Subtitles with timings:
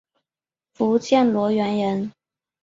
[0.73, 2.11] 福建罗源人。